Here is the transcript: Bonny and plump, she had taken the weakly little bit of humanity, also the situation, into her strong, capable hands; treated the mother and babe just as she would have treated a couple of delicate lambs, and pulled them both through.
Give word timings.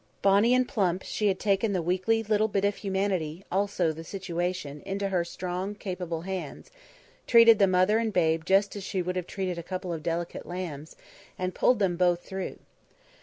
Bonny 0.23 0.55
and 0.55 0.67
plump, 0.67 1.03
she 1.03 1.27
had 1.27 1.37
taken 1.39 1.73
the 1.73 1.81
weakly 1.83 2.23
little 2.23 2.47
bit 2.47 2.65
of 2.65 2.75
humanity, 2.77 3.45
also 3.51 3.91
the 3.91 4.03
situation, 4.03 4.81
into 4.83 5.09
her 5.09 5.23
strong, 5.23 5.75
capable 5.75 6.21
hands; 6.21 6.71
treated 7.27 7.59
the 7.59 7.67
mother 7.67 7.99
and 7.99 8.11
babe 8.11 8.41
just 8.43 8.75
as 8.75 8.83
she 8.83 9.03
would 9.03 9.15
have 9.15 9.27
treated 9.27 9.59
a 9.59 9.61
couple 9.61 9.93
of 9.93 10.01
delicate 10.01 10.47
lambs, 10.47 10.95
and 11.37 11.53
pulled 11.53 11.77
them 11.77 11.97
both 11.97 12.21
through. 12.23 12.57